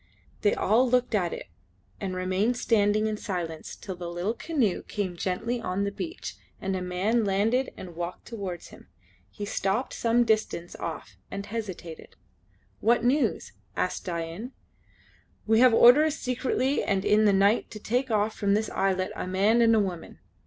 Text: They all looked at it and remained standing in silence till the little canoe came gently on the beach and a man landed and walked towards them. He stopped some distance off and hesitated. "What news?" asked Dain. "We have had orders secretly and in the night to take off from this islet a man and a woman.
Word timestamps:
They 0.41 0.55
all 0.55 0.89
looked 0.89 1.13
at 1.13 1.31
it 1.31 1.45
and 1.99 2.15
remained 2.15 2.57
standing 2.57 3.05
in 3.05 3.17
silence 3.17 3.75
till 3.75 3.93
the 3.95 4.09
little 4.09 4.33
canoe 4.33 4.81
came 4.87 5.15
gently 5.15 5.61
on 5.61 5.83
the 5.83 5.91
beach 5.91 6.37
and 6.59 6.75
a 6.75 6.81
man 6.81 7.23
landed 7.23 7.71
and 7.77 7.95
walked 7.95 8.25
towards 8.25 8.69
them. 8.71 8.87
He 9.29 9.45
stopped 9.45 9.93
some 9.93 10.23
distance 10.23 10.75
off 10.77 11.17
and 11.29 11.45
hesitated. 11.45 12.15
"What 12.79 13.03
news?" 13.03 13.51
asked 13.77 14.03
Dain. 14.05 14.53
"We 15.45 15.59
have 15.59 15.71
had 15.71 15.77
orders 15.77 16.17
secretly 16.17 16.83
and 16.83 17.05
in 17.05 17.25
the 17.25 17.31
night 17.31 17.69
to 17.69 17.79
take 17.79 18.09
off 18.09 18.35
from 18.35 18.55
this 18.55 18.71
islet 18.71 19.11
a 19.15 19.27
man 19.27 19.61
and 19.61 19.75
a 19.75 19.79
woman. 19.79 20.17